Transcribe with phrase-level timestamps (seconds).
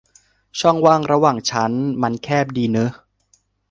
[0.59, 2.91] ช่องว่างระหว่างชั้นมันแคบดีเนอะ